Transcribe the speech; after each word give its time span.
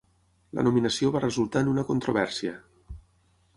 La 0.59 0.63
nominació 0.67 1.11
va 1.17 1.21
resultar 1.25 1.63
en 1.65 1.71
una 1.75 1.85
controvèrsia. 1.93 2.57